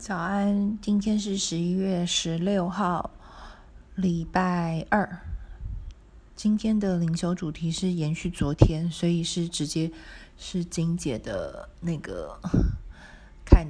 [0.00, 3.10] 早安，今天是十一月十六号，
[3.94, 5.20] 礼拜二。
[6.34, 9.92] 今天的灵修主题是延续昨天，所以是直接
[10.38, 12.40] 是金姐的那个
[13.44, 13.66] 看，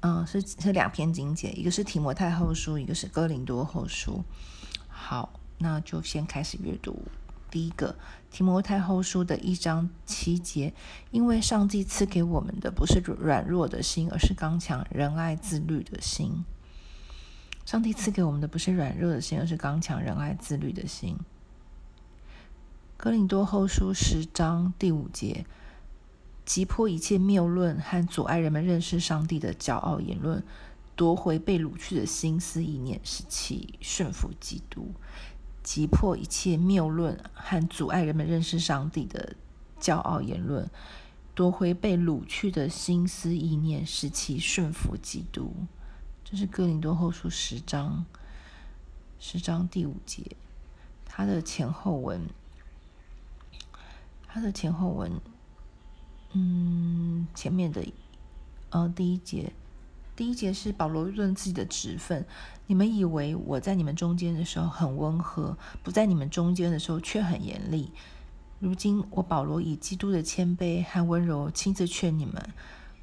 [0.00, 4.24] 嗯，是是两篇经节，一个是提摩太后书，一个是哥林多后书。
[4.88, 7.00] 好，那就先开始阅读。
[7.52, 7.94] 第一个
[8.30, 10.72] 提摩太后书的一章七节，
[11.10, 16.44] 因为上帝赐给我们的不是软弱的心，而是刚强、仁爱、自律的心。
[17.66, 21.18] 上帝赐给我们的不是软弱的心，而是刚强、仁爱、自律的心。
[22.96, 25.44] 哥林多后书十章第五节，
[26.46, 30.42] 击破一切谬论和阻碍人们认识上帝的骄傲言论，
[30.96, 34.94] 夺回被掳去的心思意念，使其顺服基督。
[35.62, 39.36] 击破一切谬论和阻碍人们认识上帝的
[39.80, 40.68] 骄傲言论，
[41.34, 45.54] 夺回被掳去的心思意念，使其顺服基督。
[46.24, 48.04] 这是哥林多后书十章
[49.18, 50.36] 十章第五节，
[51.04, 52.28] 它的前后文，
[54.26, 55.20] 它的前后文，
[56.32, 57.86] 嗯，前面的
[58.70, 59.52] 呃第一节。
[60.22, 62.24] 第一节是保罗论自己的职分。
[62.68, 67.90] 你们以为我在你们中间的时候很温和，不在你们中间的时候却很严厉。
[68.60, 72.40] 如今我保罗以基督的谦卑和温柔亲自劝你们：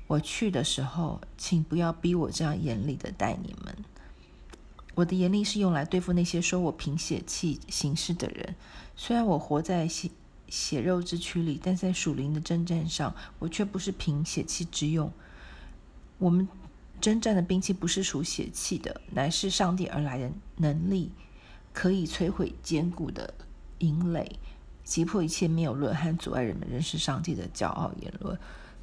[0.08, 3.75] 我去的时候，请不要逼我这样严厉的待你们。
[4.95, 8.56] 我的严厉是用来对付那些说我凭血气行事的人。
[8.95, 10.09] 虽然我活在血
[10.47, 15.12] 血肉之躯里，但在属灵的征战上，我却不是凭血气之用。
[16.17, 16.47] 我们。
[17.00, 21.11] 征战的兵器不是属血气的，乃是上帝而来的能力，
[21.73, 23.33] 可以摧毁坚固的
[23.80, 24.39] 营垒，
[24.83, 28.38] 击破一切谬论和阻碍人们认识上帝的骄傲言论，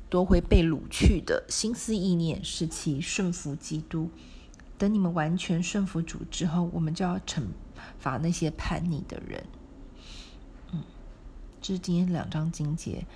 [0.08, 4.10] 夺回被掳去的心思意念，使其顺服基督。
[4.78, 7.42] 等你们完全顺服主之后，我们就要惩
[7.98, 9.44] 罚那些叛逆的人。
[10.72, 10.82] 嗯，
[11.62, 13.06] 这是今天两章经节。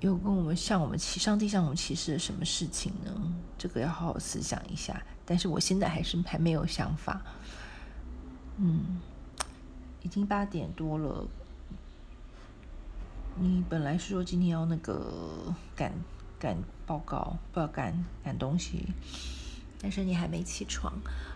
[0.00, 3.12] 有跟我们向我们启上帝向我们启示了什么事情呢？
[3.58, 5.02] 这个要好好思想一下。
[5.26, 7.20] 但是我现在还是还没有想法。
[8.56, 9.00] 嗯，
[10.02, 11.26] 已经八点多了。
[13.40, 15.92] 你本来是说今天要那个赶
[16.38, 16.56] 赶
[16.86, 18.86] 报告，不要赶赶东西，
[19.80, 20.92] 但是你还没起床，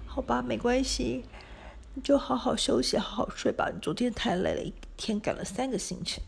[0.07, 1.25] 好吧，没关系，
[1.95, 3.71] 你就好好休息，好好睡吧。
[3.73, 6.23] 你昨天太累了，一天赶了三个行程。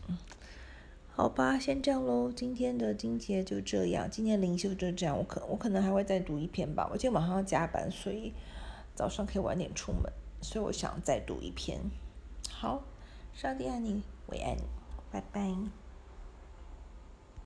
[1.17, 2.29] 好吧，先这样喽。
[2.29, 5.17] 今天的金节就这样，今天灵修就这样。
[5.17, 6.89] 我可我可能还会再读一篇吧。
[6.91, 8.33] 我今天晚上要加班，所以
[8.93, 10.11] 早上可以晚点出门，
[10.41, 11.79] 所以我想再读一篇。
[12.51, 12.83] 好，
[13.33, 14.63] 上帝爱你，我也爱你，
[15.09, 15.55] 拜拜。